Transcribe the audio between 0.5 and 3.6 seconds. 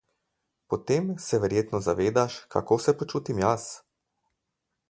Potem se verjetno zavedaš kako se počutim